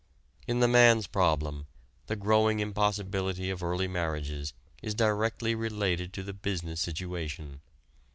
[0.47, 1.67] In the man's problem,
[2.07, 7.61] the growing impossibility of early marriages is directly related to the business situation.